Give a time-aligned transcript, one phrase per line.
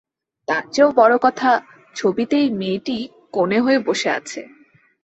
[0.47, 1.51] তার চেয়েও বড় কথা,
[1.95, 3.03] ছবিতে এই মেয়েটিই
[3.33, 4.41] কনে হয়ে বসে আছে।